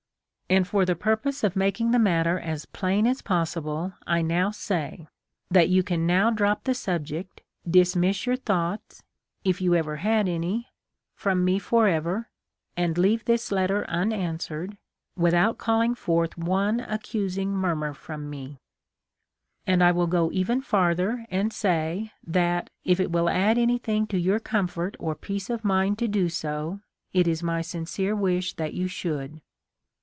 And 0.49 0.67
for 0.67 0.83
the 0.83 0.97
purpose 0.97 1.45
of 1.45 1.55
making 1.55 1.91
the 1.91 1.97
matter 1.99 2.37
as 2.37 2.65
plain 2.65 3.07
as 3.07 3.21
possible, 3.21 3.93
I 4.05 4.21
now 4.21 4.51
say, 4.51 5.07
that 5.49 5.69
you 5.69 5.81
can 5.81 6.05
now 6.05 6.29
drop 6.29 6.65
the 6.65 6.73
subject, 6.73 7.39
dismiss 7.65 8.25
your 8.25 8.35
thoughts 8.35 9.01
(if 9.45 9.61
you 9.61 9.69
THE 9.71 9.77
LIFE 9.77 9.79
OF 9.83 9.87
LINCOLN: 9.87 10.07
155 10.25 11.25
ever 11.25 11.31
had 11.31 11.35
any) 11.37 11.39
from 11.39 11.45
me 11.45 11.57
forever, 11.57 12.29
and 12.75 12.97
leave 12.97 13.23
this 13.23 13.49
letter 13.53 13.85
unanswered, 13.89 14.75
without 15.15 15.57
calling 15.57 15.95
forth 15.95 16.37
one 16.37 16.81
accusing 16.81 17.51
mur 17.55 17.73
mur 17.77 17.93
from 17.93 18.29
me. 18.29 18.59
And 19.65 19.81
I 19.81 19.93
will 19.93 20.33
even 20.33 20.59
go 20.59 20.65
farther, 20.65 21.25
and 21.31 21.53
say, 21.53 22.11
that 22.27 22.69
if 22.83 22.99
it 22.99 23.09
will 23.09 23.29
add 23.29 23.57
anything 23.57 24.05
to 24.07 24.17
your 24.17 24.41
comfort 24.41 24.97
or 24.99 25.15
peace 25.15 25.49
of 25.49 25.63
mind 25.63 25.97
to 25.99 26.09
do 26.09 26.27
so, 26.27 26.81
it 27.13 27.25
is 27.25 27.41
my 27.41 27.61
sincere 27.61 28.13
wish 28.17 28.55
that 28.55 28.73
you 28.73 28.89
should. 28.89 29.39